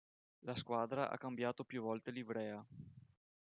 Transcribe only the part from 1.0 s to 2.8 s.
ha cambiato più volte livrea.